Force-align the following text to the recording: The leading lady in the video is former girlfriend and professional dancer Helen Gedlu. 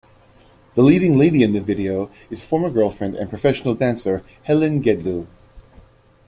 The 0.73 0.81
leading 0.81 1.15
lady 1.19 1.43
in 1.43 1.51
the 1.51 1.61
video 1.61 2.09
is 2.31 2.43
former 2.43 2.71
girlfriend 2.71 3.13
and 3.15 3.29
professional 3.29 3.75
dancer 3.75 4.23
Helen 4.45 4.81
Gedlu. 4.81 5.27